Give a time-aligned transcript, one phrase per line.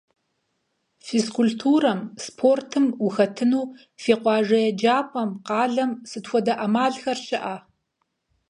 [1.05, 3.63] Физкультурэм, спортым ухэтыну
[4.01, 7.55] фи къуажэ еджапӀэм, къалэм сыт хуэдэ Ӏэмалхэр щыӀэ?